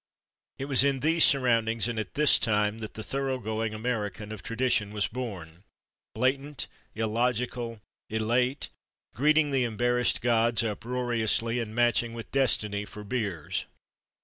It 0.57 0.65
was 0.65 0.83
in 0.83 1.01
these 1.01 1.23
surroundings 1.23 1.87
and 1.87 1.99
at 1.99 2.15
this 2.15 2.39
time 2.39 2.79
that 2.79 2.95
the 2.95 3.03
thorough 3.03 3.37
going 3.37 3.75
American 3.75 4.31
of 4.31 4.41
tradition 4.41 4.89
was 4.91 5.05
born: 5.07 5.63
blatant, 6.15 6.67
illogical, 6.95 7.81
elate, 8.09 8.69
"greeting 9.13 9.51
the 9.51 9.63
embarrassed 9.63 10.21
gods" 10.23 10.63
uproariously 10.63 11.59
and 11.59 11.75
matching 11.75 12.15
"with 12.15 12.31
Destiny 12.31 12.83
for 12.83 13.03
beers." 13.03 13.65